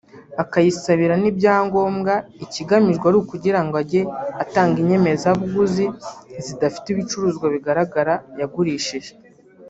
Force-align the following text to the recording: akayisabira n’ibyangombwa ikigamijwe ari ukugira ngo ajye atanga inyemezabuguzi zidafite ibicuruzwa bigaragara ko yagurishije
akayisabira 0.43 1.15
n’ibyangombwa 1.21 2.13
ikigamijwe 2.45 3.05
ari 3.09 3.17
ukugira 3.21 3.59
ngo 3.65 3.75
ajye 3.83 4.01
atanga 4.43 4.75
inyemezabuguzi 4.83 5.85
zidafite 6.45 6.87
ibicuruzwa 6.89 7.45
bigaragara 7.53 8.13
ko 8.19 8.23
yagurishije 8.41 9.11